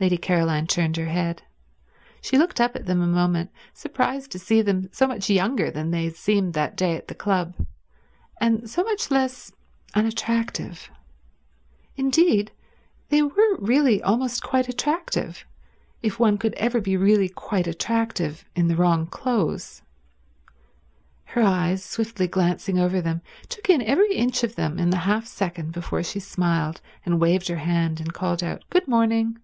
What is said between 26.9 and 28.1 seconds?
and waved her hand